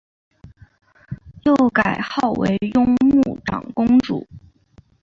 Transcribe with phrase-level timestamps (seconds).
[1.43, 4.27] 又改号为雍穆长公主。